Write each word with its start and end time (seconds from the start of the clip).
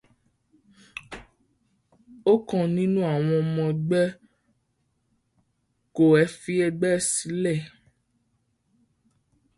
Ọ̀kan 2.33 2.65
nínú 2.75 2.99
àwọn 3.13 3.37
ọmọ 3.41 3.61
ẹgbẹ́ 3.71 4.05
kọ̀wé 5.95 6.21
fi 6.39 6.53
ẹgbẹ́ 6.67 6.93
sílẹ̀. 7.11 7.59